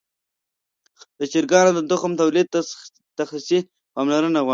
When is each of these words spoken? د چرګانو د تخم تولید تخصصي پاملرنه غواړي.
د 1.19 1.21
چرګانو 1.31 1.71
د 1.75 1.79
تخم 1.91 2.11
تولید 2.21 2.47
تخصصي 3.19 3.59
پاملرنه 3.95 4.39
غواړي. 4.45 4.49